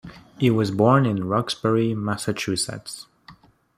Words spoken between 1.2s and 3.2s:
Roxbury, Massachusetts.